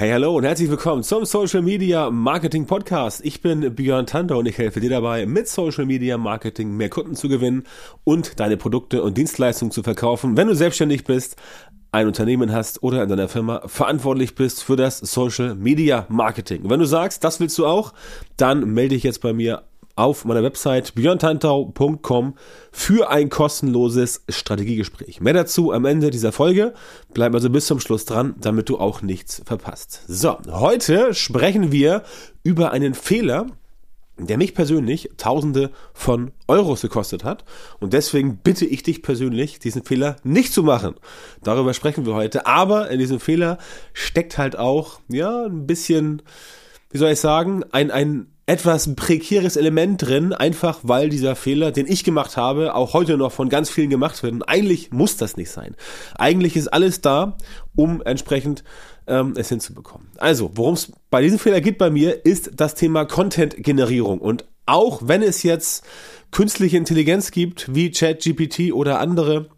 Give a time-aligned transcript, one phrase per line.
[0.00, 3.20] Hey, hallo und herzlich willkommen zum Social Media Marketing Podcast.
[3.24, 7.16] Ich bin Björn Tanter und ich helfe dir dabei, mit Social Media Marketing mehr Kunden
[7.16, 7.64] zu gewinnen
[8.04, 11.34] und deine Produkte und Dienstleistungen zu verkaufen, wenn du selbstständig bist,
[11.90, 16.70] ein Unternehmen hast oder in deiner Firma verantwortlich bist für das Social Media Marketing.
[16.70, 17.92] Wenn du sagst, das willst du auch,
[18.36, 19.64] dann melde dich jetzt bei mir
[19.98, 22.34] auf meiner Website björntantau.com
[22.70, 25.20] für ein kostenloses Strategiegespräch.
[25.20, 26.72] Mehr dazu am Ende dieser Folge.
[27.12, 30.02] Bleib also bis zum Schluss dran, damit du auch nichts verpasst.
[30.06, 32.04] So, heute sprechen wir
[32.44, 33.46] über einen Fehler,
[34.18, 37.44] der mich persönlich Tausende von Euros gekostet hat.
[37.80, 40.94] Und deswegen bitte ich dich persönlich, diesen Fehler nicht zu machen.
[41.42, 42.46] Darüber sprechen wir heute.
[42.46, 43.58] Aber in diesem Fehler
[43.92, 46.22] steckt halt auch, ja, ein bisschen,
[46.90, 51.86] wie soll ich sagen, ein, ein etwas prekäres Element drin, einfach weil dieser Fehler, den
[51.86, 54.32] ich gemacht habe, auch heute noch von ganz vielen gemacht wird.
[54.32, 55.76] Und eigentlich muss das nicht sein.
[56.14, 57.36] Eigentlich ist alles da,
[57.76, 58.64] um entsprechend
[59.06, 60.08] ähm, es hinzubekommen.
[60.16, 64.18] Also, worum es bei diesem Fehler geht bei mir, ist das Thema Content-Generierung.
[64.18, 65.84] Und auch wenn es jetzt
[66.30, 69.50] künstliche Intelligenz gibt, wie ChatGPT oder andere,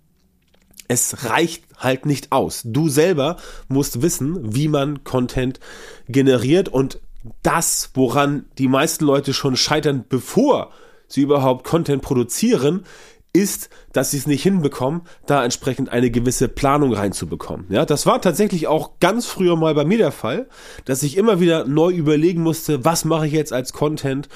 [0.88, 2.62] es reicht halt nicht aus.
[2.64, 3.36] Du selber
[3.68, 5.60] musst wissen, wie man Content
[6.08, 6.98] generiert und
[7.42, 10.70] das, woran die meisten Leute schon scheitern, bevor
[11.06, 12.84] sie überhaupt Content produzieren,
[13.32, 17.66] ist, dass sie es nicht hinbekommen, da entsprechend eine gewisse Planung reinzubekommen.
[17.68, 20.48] Ja, das war tatsächlich auch ganz früher mal bei mir der Fall,
[20.84, 24.28] dass ich immer wieder neu überlegen musste, was mache ich jetzt als Content.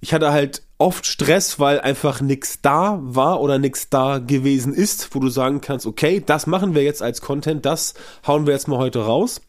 [0.00, 5.14] Ich hatte halt oft Stress, weil einfach nichts da war oder nichts da gewesen ist,
[5.14, 7.94] wo du sagen kannst, okay, das machen wir jetzt als Content, das
[8.26, 9.40] hauen wir jetzt mal heute raus.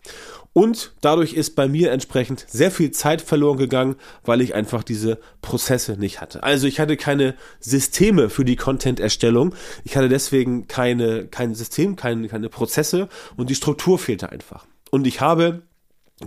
[0.59, 5.17] Und dadurch ist bei mir entsprechend sehr viel Zeit verloren gegangen, weil ich einfach diese
[5.41, 6.43] Prozesse nicht hatte.
[6.43, 9.55] Also ich hatte keine Systeme für die Content-Erstellung.
[9.85, 14.65] Ich hatte deswegen keine, kein System, keine, keine Prozesse und die Struktur fehlte einfach.
[14.91, 15.61] Und ich habe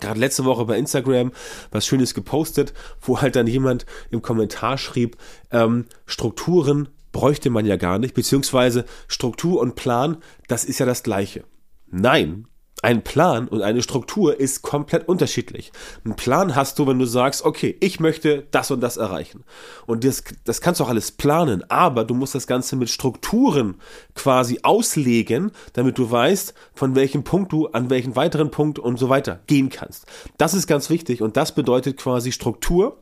[0.00, 1.32] gerade letzte Woche bei Instagram
[1.70, 2.72] was Schönes gepostet,
[3.02, 5.18] wo halt dann jemand im Kommentar schrieb,
[5.50, 10.16] ähm, Strukturen bräuchte man ja gar nicht, beziehungsweise Struktur und Plan,
[10.48, 11.44] das ist ja das gleiche.
[11.90, 12.46] Nein,
[12.82, 15.72] ein Plan und eine Struktur ist komplett unterschiedlich.
[16.04, 19.44] Ein Plan hast du, wenn du sagst, okay, ich möchte das und das erreichen.
[19.86, 23.76] Und das, das kannst du auch alles planen, aber du musst das Ganze mit Strukturen
[24.16, 29.08] quasi auslegen, damit du weißt, von welchem Punkt du an welchen weiteren Punkt und so
[29.08, 30.06] weiter gehen kannst.
[30.36, 32.98] Das ist ganz wichtig und das bedeutet quasi Struktur.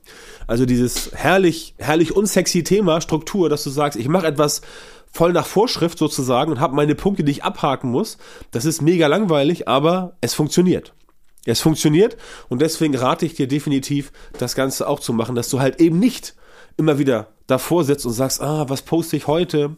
[0.46, 4.60] Also dieses herrlich, herrlich unsexy Thema Struktur, dass du sagst, ich mache etwas,
[5.12, 8.18] voll nach Vorschrift sozusagen und habe meine Punkte, die ich abhaken muss.
[8.50, 10.94] Das ist mega langweilig, aber es funktioniert.
[11.46, 12.16] Es funktioniert
[12.48, 15.98] und deswegen rate ich dir definitiv, das Ganze auch zu machen, dass du halt eben
[15.98, 16.34] nicht
[16.76, 19.76] immer wieder davor sitzt und sagst, ah, was poste ich heute?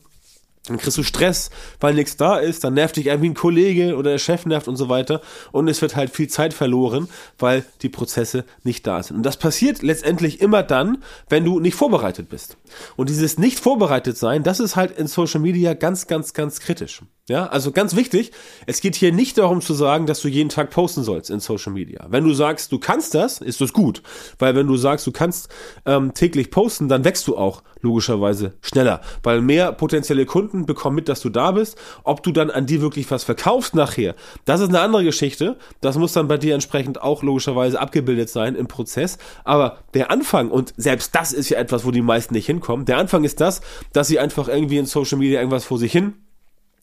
[0.68, 1.50] Dann kriegst du Stress,
[1.80, 4.76] weil nichts da ist, dann nervt dich irgendwie ein Kollege oder der Chef nervt und
[4.76, 5.20] so weiter.
[5.50, 7.08] Und es wird halt viel Zeit verloren,
[7.38, 9.16] weil die Prozesse nicht da sind.
[9.16, 12.56] Und das passiert letztendlich immer dann, wenn du nicht vorbereitet bist.
[12.94, 17.02] Und dieses nicht vorbereitet sein, das ist halt in Social Media ganz, ganz, ganz kritisch.
[17.28, 18.32] Ja, also ganz wichtig,
[18.66, 21.72] es geht hier nicht darum zu sagen, dass du jeden Tag posten sollst in Social
[21.72, 22.04] Media.
[22.08, 24.02] Wenn du sagst, du kannst das, ist das gut.
[24.40, 25.48] Weil wenn du sagst, du kannst
[25.86, 29.02] ähm, täglich posten, dann wächst du auch logischerweise schneller.
[29.22, 31.78] Weil mehr potenzielle Kunden bekommen mit, dass du da bist.
[32.02, 35.58] Ob du dann an dir wirklich was verkaufst nachher, das ist eine andere Geschichte.
[35.80, 39.18] Das muss dann bei dir entsprechend auch logischerweise abgebildet sein im Prozess.
[39.44, 42.98] Aber der Anfang, und selbst das ist ja etwas, wo die meisten nicht hinkommen, der
[42.98, 43.60] Anfang ist das,
[43.92, 46.14] dass sie einfach irgendwie in Social Media irgendwas vor sich hin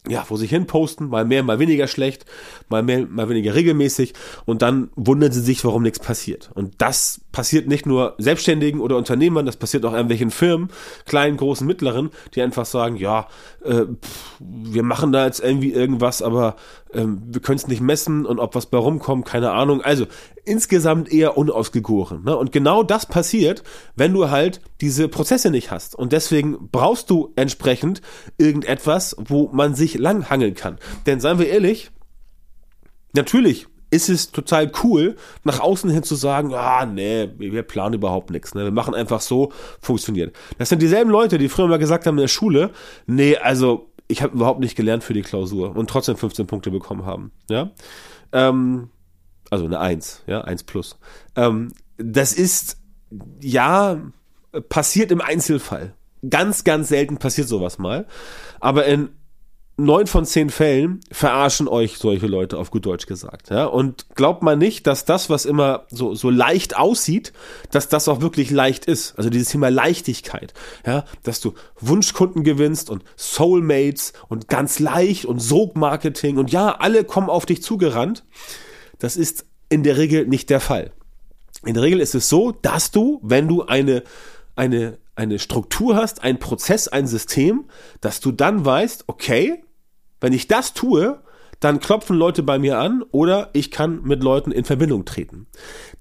[0.08, 2.26] ja, vor sich hin posten, mal mehr, mal weniger schlecht,
[2.70, 4.14] mal mehr, mal weniger regelmäßig
[4.46, 6.52] und dann wundern sie sich, warum nichts passiert.
[6.54, 10.70] Und das passiert nicht nur Selbstständigen oder Unternehmern, das passiert auch irgendwelchen Firmen,
[11.06, 13.28] kleinen, großen, mittleren, die einfach sagen, ja,
[13.64, 16.56] äh, pff, wir machen da jetzt irgendwie irgendwas, aber
[16.94, 19.82] ähm, wir können es nicht messen und ob was bei rumkommt, keine Ahnung.
[19.82, 20.08] Also
[20.46, 22.24] insgesamt eher unausgegoren.
[22.24, 22.38] Ne?
[22.38, 23.64] Und genau das passiert,
[23.96, 25.96] wenn du halt diese Prozesse nicht hast.
[25.96, 28.02] Und deswegen brauchst du entsprechend
[28.38, 30.78] irgendetwas, wo man sich langhangeln kann.
[31.06, 31.92] Denn seien wir ehrlich,
[33.14, 38.30] natürlich ist es total cool, nach außen hin zu sagen, ah, nee, wir planen überhaupt
[38.30, 38.54] nichts.
[38.54, 38.66] Ne?
[38.66, 39.52] Wir machen einfach so,
[39.82, 40.36] funktioniert.
[40.58, 42.72] Das sind dieselben Leute, die früher mal gesagt haben in der Schule,
[43.08, 47.06] nee, also ich habe überhaupt nicht gelernt für die Klausur und trotzdem 15 Punkte bekommen
[47.06, 47.32] haben.
[47.50, 47.72] Ja,
[48.32, 48.90] ähm,
[49.50, 50.98] also eine 1, ja, 1 plus.
[51.36, 52.78] Ähm, das ist,
[53.42, 54.00] ja,
[54.70, 55.94] passiert im Einzelfall.
[56.28, 58.06] Ganz, ganz selten passiert sowas mal.
[58.60, 59.10] Aber in
[59.80, 63.50] neun von zehn Fällen verarschen euch solche Leute, auf gut Deutsch gesagt.
[63.50, 63.66] Ja?
[63.66, 67.34] Und glaubt man nicht, dass das, was immer so, so leicht aussieht,
[67.72, 69.18] dass das auch wirklich leicht ist.
[69.18, 70.54] Also dieses Thema Leichtigkeit.
[70.86, 71.06] Ja?
[71.24, 77.30] Dass du Wunschkunden gewinnst und Soulmates und ganz leicht und Sogmarketing und ja, alle kommen
[77.30, 78.26] auf dich zugerannt.
[79.00, 80.92] Das ist in der Regel nicht der Fall.
[81.66, 84.04] In der Regel ist es so, dass du, wenn du eine,
[84.60, 87.66] eine, eine Struktur hast, einen Prozess, ein System,
[88.02, 89.64] dass du dann weißt, okay,
[90.20, 91.22] wenn ich das tue,
[91.62, 95.48] dann klopfen Leute bei mir an oder ich kann mit Leuten in Verbindung treten.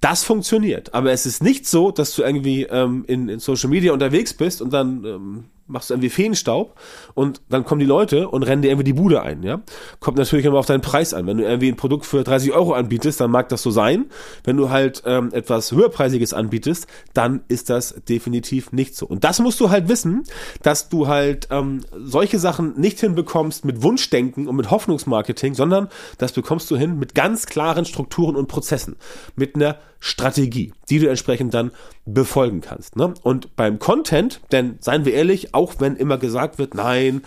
[0.00, 3.92] Das funktioniert, aber es ist nicht so, dass du irgendwie ähm, in, in Social Media
[3.92, 6.74] unterwegs bist und dann ähm, machst du irgendwie Feenstaub
[7.14, 9.60] und dann kommen die Leute und rennen dir irgendwie die Bude ein, ja.
[10.00, 11.26] Kommt natürlich immer auf deinen Preis an.
[11.26, 14.06] Wenn du irgendwie ein Produkt für 30 Euro anbietest, dann mag das so sein.
[14.44, 19.06] Wenn du halt ähm, etwas höherpreisiges anbietest, dann ist das definitiv nicht so.
[19.06, 20.24] Und das musst du halt wissen,
[20.62, 25.88] dass du halt ähm, solche Sachen nicht hinbekommst mit Wunschdenken und mit Hoffnungsmarketing, sondern
[26.18, 28.96] das bekommst du hin mit ganz klaren Strukturen und Prozessen,
[29.36, 31.72] mit einer Strategie, die du entsprechend dann
[32.14, 32.96] befolgen kannst.
[32.96, 33.14] Ne?
[33.22, 37.22] Und beim Content, denn seien wir ehrlich, auch wenn immer gesagt wird, nein,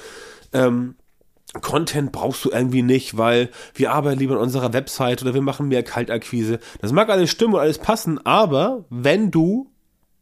[0.54, 0.96] ähm,
[1.62, 5.68] Content brauchst du irgendwie nicht, weil wir arbeiten lieber an unserer Website oder wir machen
[5.68, 6.60] mehr Kaltakquise.
[6.80, 9.70] Das mag alles stimmen und alles passen, aber wenn du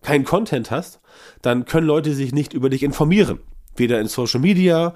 [0.01, 1.01] keinen Content hast,
[1.41, 3.39] dann können Leute sich nicht über dich informieren.
[3.75, 4.95] Weder in Social Media,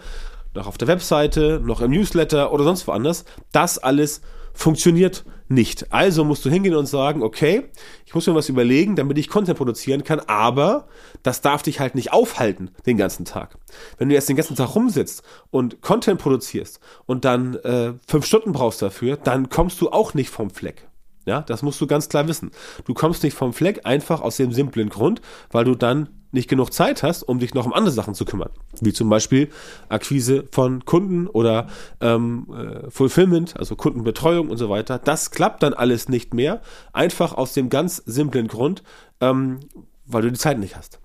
[0.56, 3.26] noch auf der Webseite, noch im Newsletter oder sonst woanders.
[3.52, 4.22] Das alles
[4.54, 5.92] funktioniert nicht.
[5.92, 7.66] Also musst du hingehen und sagen, okay,
[8.06, 10.88] ich muss mir was überlegen, damit ich Content produzieren kann, aber
[11.22, 13.58] das darf dich halt nicht aufhalten den ganzen Tag.
[13.98, 18.52] Wenn du jetzt den ganzen Tag rumsitzt und Content produzierst und dann äh, fünf Stunden
[18.52, 20.88] brauchst dafür, dann kommst du auch nicht vom Fleck.
[21.26, 22.52] Ja, das musst du ganz klar wissen.
[22.86, 25.22] Du kommst nicht vom Fleck einfach aus dem simplen Grund,
[25.52, 28.50] weil du dann nicht genug Zeit hast, um dich noch um andere Sachen zu kümmern.
[28.82, 29.50] Wie zum Beispiel
[29.88, 31.68] Akquise von Kunden oder
[32.02, 35.00] ähm, äh, Fulfillment, also Kundenbetreuung und so weiter.
[35.00, 36.62] Das klappt dann alles nicht mehr.
[36.92, 38.84] Einfach aus dem ganz simplen Grund,
[39.22, 39.60] ähm,
[40.06, 41.00] weil du die Zeit nicht hast.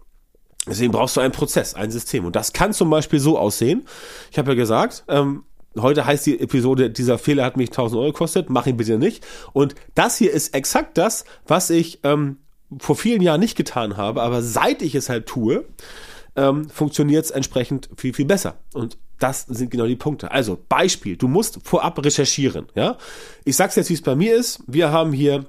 [0.67, 2.25] Deswegen brauchst du einen Prozess, ein System.
[2.25, 3.87] Und das kann zum Beispiel so aussehen.
[4.31, 5.45] Ich habe ja gesagt, ähm,
[5.77, 9.25] Heute heißt die Episode, dieser Fehler hat mich 1000 Euro gekostet, mach ihn bitte nicht.
[9.53, 12.39] Und das hier ist exakt das, was ich ähm,
[12.79, 15.65] vor vielen Jahren nicht getan habe, aber seit ich es halt tue,
[16.37, 18.59] ähm, funktioniert es entsprechend viel, viel besser.
[18.75, 20.31] Und das sind genau die Punkte.
[20.31, 22.67] Also Beispiel, du musst vorab recherchieren.
[22.75, 22.99] Ja,
[23.45, 24.61] Ich sag's jetzt, wie es bei mir ist.
[24.67, 25.47] Wir haben hier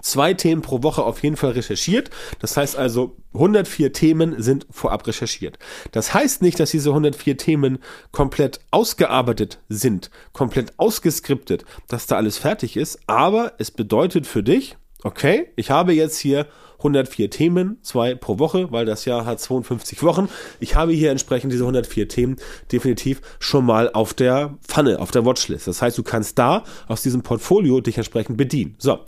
[0.00, 2.10] zwei Themen pro Woche auf jeden Fall recherchiert.
[2.40, 5.58] Das heißt also, 104 Themen sind vorab recherchiert.
[5.92, 7.78] Das heißt nicht, dass diese 104 Themen
[8.10, 14.76] komplett ausgearbeitet sind, komplett ausgeskriptet, dass da alles fertig ist, aber es bedeutet für dich,
[15.06, 16.46] okay, ich habe jetzt hier
[16.78, 20.28] 104 Themen, zwei pro Woche, weil das Jahr hat 52 Wochen.
[20.60, 22.36] Ich habe hier entsprechend diese 104 Themen
[22.70, 25.68] definitiv schon mal auf der Pfanne, auf der Watchlist.
[25.68, 28.74] Das heißt, du kannst da aus diesem Portfolio dich entsprechend bedienen.
[28.78, 28.98] So,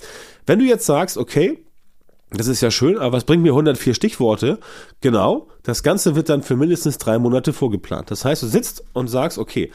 [0.47, 1.59] wenn du jetzt sagst, okay,
[2.31, 4.61] das ist ja schön, aber was bringt mir 104 Stichworte?
[5.00, 8.11] Genau, das Ganze wird dann für mindestens drei Monate vorgeplant.
[8.11, 9.73] Das heißt, du sitzt und sagst, okay,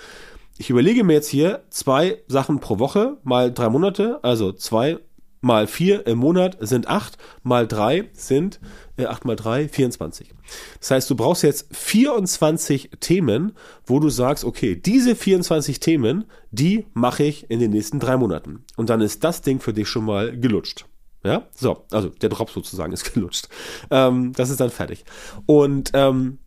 [0.57, 4.99] ich überlege mir jetzt hier zwei Sachen pro Woche mal drei Monate, also zwei
[5.43, 8.59] mal 4 im Monat sind 8, mal 3 sind
[8.97, 10.33] äh, 8 mal 3, 24.
[10.79, 13.53] Das heißt, du brauchst jetzt 24 Themen,
[13.85, 18.63] wo du sagst, okay, diese 24 Themen, die mache ich in den nächsten drei Monaten.
[18.77, 20.85] Und dann ist das Ding für dich schon mal gelutscht.
[21.23, 23.49] Ja, so, also der Drop sozusagen ist gelutscht.
[23.91, 25.05] Ähm, das ist dann fertig.
[25.45, 26.39] Und ähm,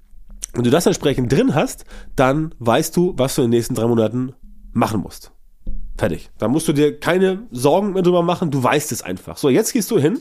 [0.53, 1.85] wenn du das entsprechend drin hast,
[2.15, 4.33] dann weißt du, was du in den nächsten drei Monaten
[4.73, 5.33] machen musst.
[5.97, 6.31] Fertig.
[6.39, 9.37] Da musst du dir keine Sorgen mehr drüber machen, du weißt es einfach.
[9.37, 10.21] So, jetzt gehst du hin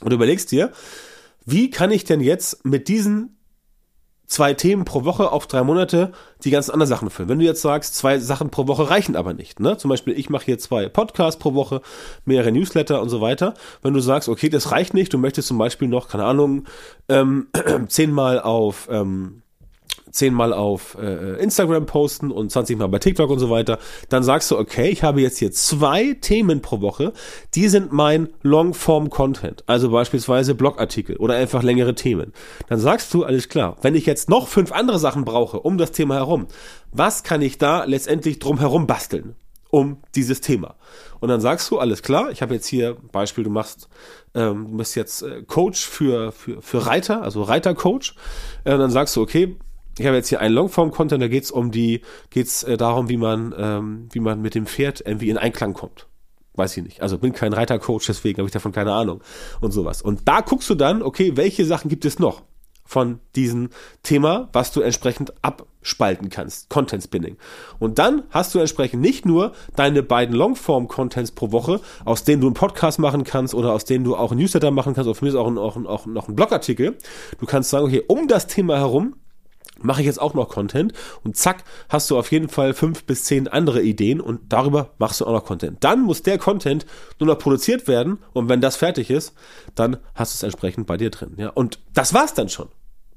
[0.00, 0.72] und überlegst dir,
[1.46, 3.36] wie kann ich denn jetzt mit diesen
[4.30, 6.12] zwei Themen pro Woche auf drei Monate
[6.44, 7.28] die ganzen anderen Sachen füllen.
[7.28, 9.76] Wenn du jetzt sagst, zwei Sachen pro Woche reichen aber nicht, ne?
[9.76, 11.82] Zum Beispiel, ich mache hier zwei Podcasts pro Woche,
[12.24, 13.54] mehrere Newsletter und so weiter.
[13.82, 16.64] Wenn du sagst, okay, das reicht nicht, du möchtest zum Beispiel noch, keine Ahnung,
[17.08, 17.48] ähm,
[17.88, 19.42] zehnmal auf ähm,
[20.10, 24.50] zehnmal auf äh, Instagram posten und 20 Mal bei TikTok und so weiter, dann sagst
[24.50, 27.12] du, okay, ich habe jetzt hier zwei Themen pro Woche,
[27.54, 32.32] die sind mein Longform-Content, also beispielsweise Blogartikel oder einfach längere Themen.
[32.68, 35.92] Dann sagst du, alles klar, wenn ich jetzt noch fünf andere Sachen brauche um das
[35.92, 36.46] Thema herum,
[36.92, 39.34] was kann ich da letztendlich drum herum basteln?
[39.70, 40.74] um dieses Thema.
[41.20, 43.88] Und dann sagst du, alles klar, ich habe jetzt hier Beispiel, du machst,
[44.34, 48.14] ähm, du bist jetzt äh, Coach für, für, für Reiter, also Reitercoach.
[48.64, 49.56] Äh, dann sagst du, okay,
[50.00, 53.18] ich habe jetzt hier einen Longform-Content, da geht es um die, geht's äh, darum, wie
[53.18, 56.06] man, ähm, wie man mit dem Pferd irgendwie in Einklang kommt.
[56.54, 57.02] Weiß ich nicht.
[57.02, 59.20] Also bin kein Reitercoach, deswegen habe ich davon keine Ahnung
[59.60, 60.00] und sowas.
[60.02, 62.42] Und da guckst du dann, okay, welche Sachen gibt es noch
[62.90, 63.68] von diesem
[64.02, 66.70] Thema, was du entsprechend abspalten kannst.
[66.70, 67.36] Content Spinning.
[67.78, 72.48] Und dann hast du entsprechend nicht nur deine beiden Longform-Contents pro Woche, aus denen du
[72.48, 75.26] einen Podcast machen kannst oder aus denen du auch einen Newsletter machen kannst oder für
[75.26, 76.96] mich auch, ein, auch, ein, auch noch einen Blogartikel.
[77.38, 79.14] Du kannst sagen, okay, um das Thema herum
[79.82, 80.92] mache ich jetzt auch noch Content
[81.24, 85.20] und zack, hast du auf jeden Fall fünf bis zehn andere Ideen und darüber machst
[85.20, 85.78] du auch noch Content.
[85.80, 86.86] Dann muss der Content
[87.18, 89.34] nur noch produziert werden und wenn das fertig ist,
[89.74, 91.34] dann hast du es entsprechend bei dir drin.
[91.36, 92.68] Ja, und das war's dann schon.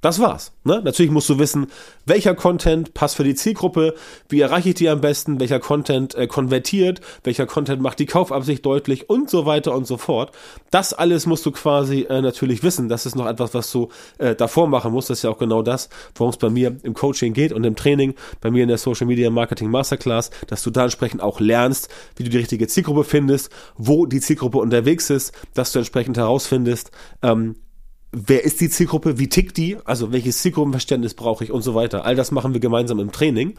[0.03, 0.51] Das war's.
[0.65, 0.81] Ne?
[0.83, 1.67] Natürlich musst du wissen,
[2.05, 3.95] welcher Content passt für die Zielgruppe,
[4.27, 8.65] wie erreiche ich die am besten, welcher Content äh, konvertiert, welcher Content macht die Kaufabsicht
[8.65, 10.36] deutlich und so weiter und so fort.
[10.72, 12.89] Das alles musst du quasi äh, natürlich wissen.
[12.89, 15.10] Das ist noch etwas, was du äh, davor machen musst.
[15.10, 17.77] Das ist ja auch genau das, worum es bei mir im Coaching geht und im
[17.77, 21.88] Training, bei mir in der Social Media Marketing Masterclass, dass du da entsprechend auch lernst,
[22.17, 26.91] wie du die richtige Zielgruppe findest, wo die Zielgruppe unterwegs ist, dass du entsprechend herausfindest,
[27.22, 27.55] ähm,
[28.13, 32.05] wer ist die Zielgruppe, wie tickt die, also welches Zielgruppenverständnis brauche ich und so weiter.
[32.05, 33.55] All das machen wir gemeinsam im Training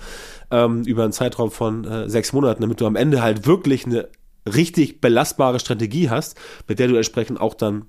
[0.50, 4.08] ähm, über einen Zeitraum von äh, sechs Monaten, damit du am Ende halt wirklich eine
[4.46, 7.87] richtig belastbare Strategie hast, mit der du entsprechend auch dann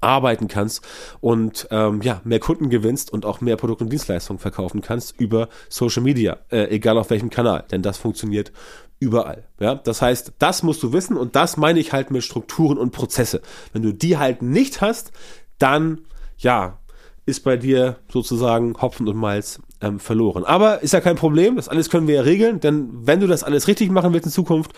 [0.00, 0.86] arbeiten kannst
[1.20, 5.48] und ähm, ja mehr Kunden gewinnst und auch mehr Produkte und Dienstleistungen verkaufen kannst über
[5.68, 8.52] Social Media, äh, egal auf welchem Kanal, denn das funktioniert
[9.00, 9.44] überall.
[9.58, 12.92] Ja, das heißt, das musst du wissen und das meine ich halt mit Strukturen und
[12.92, 13.42] Prozesse.
[13.72, 15.12] Wenn du die halt nicht hast,
[15.58, 16.00] dann,
[16.38, 16.78] ja,
[17.26, 20.44] ist bei dir sozusagen Hopfen und Malz ähm, verloren.
[20.44, 23.44] Aber ist ja kein Problem, das alles können wir ja regeln, denn wenn du das
[23.44, 24.72] alles richtig machen willst in Zukunft,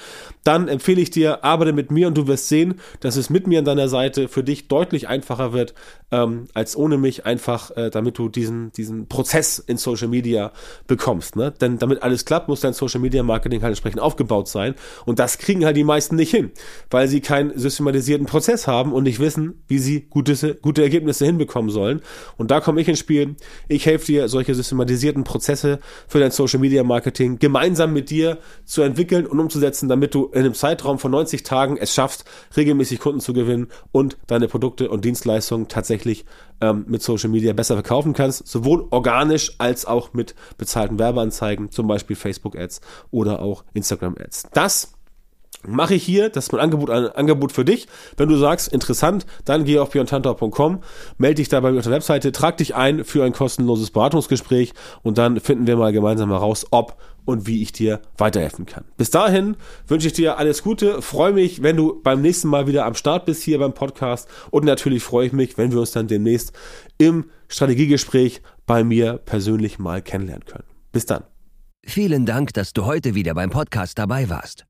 [0.45, 3.61] dann empfehle ich dir, arbeite mit mir und du wirst sehen, dass es mit mir
[3.61, 5.75] an deiner Seite für dich deutlich einfacher wird,
[6.11, 10.53] ähm, als ohne mich, einfach äh, damit du diesen, diesen Prozess in Social Media
[10.87, 11.37] bekommst.
[11.37, 11.53] Ne?
[11.61, 14.75] Denn damit alles klappt, muss dein Social Media Marketing halt entsprechend aufgebaut sein
[15.07, 16.51] und das kriegen halt die meisten nicht hin,
[16.91, 21.71] weil sie keinen systematisierten Prozess haben und nicht wissen, wie sie gute, gute Ergebnisse hinbekommen
[21.71, 22.03] sollen.
[22.37, 23.37] Und da komme ich ins Spiel.
[23.69, 25.79] Ich helfe dir, solche systematisierten standardisierten Prozesse
[26.09, 30.41] für dein Social Media Marketing gemeinsam mit dir zu entwickeln und umzusetzen, damit du in
[30.41, 32.25] einem Zeitraum von 90 Tagen es schaffst,
[32.57, 36.25] regelmäßig Kunden zu gewinnen und deine Produkte und Dienstleistungen tatsächlich
[36.61, 41.87] ähm, mit Social Media besser verkaufen kannst, sowohl organisch als auch mit bezahlten Werbeanzeigen, zum
[41.87, 42.81] Beispiel Facebook Ads
[43.11, 44.49] oder auch Instagram Ads.
[44.53, 44.93] Das
[45.67, 47.87] mache ich hier, das ist mein Angebot, ein Angebot für dich.
[48.17, 50.81] Wenn du sagst, interessant, dann geh auf björntantau.com,
[51.19, 55.41] melde dich dabei auf der Webseite, trag dich ein für ein kostenloses Beratungsgespräch und dann
[55.41, 58.85] finden wir mal gemeinsam heraus, ob und wie ich dir weiterhelfen kann.
[58.97, 62.87] Bis dahin wünsche ich dir alles Gute, freue mich, wenn du beim nächsten Mal wieder
[62.87, 66.09] am Start bist hier beim Podcast und natürlich freue ich mich, wenn wir uns dann
[66.09, 66.53] demnächst
[66.99, 70.65] im Strategiegespräch bei mir persönlich mal kennenlernen können.
[70.93, 71.25] Bis dann.
[71.85, 74.70] Vielen Dank, dass du heute wieder beim Podcast dabei warst.